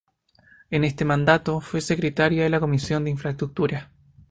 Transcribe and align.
En 0.71 0.83
este 0.83 1.05
Mandato 1.05 1.61
fue 1.61 1.79
Secretaria 1.79 2.41
de 2.41 2.49
la 2.49 2.59
Comisión 2.59 3.03
de 3.03 3.11
Infraestructuras. 3.11 3.89